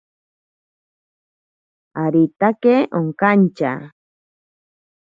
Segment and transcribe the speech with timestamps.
[2.03, 3.71] Aritake okantya.